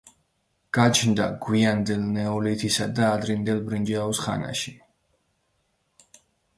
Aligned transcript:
გაჩნდა 0.77 1.27
გვიანდელ 1.43 2.01
ნეოლითისა 2.15 2.89
და 3.01 3.13
ადრინდელი 3.19 3.65
ბრინჯაოს 3.71 4.27
ხანაში. 4.27 4.77